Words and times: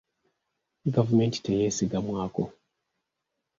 Gavumenti 0.95 1.37
teyeesigamwako. 1.45 2.43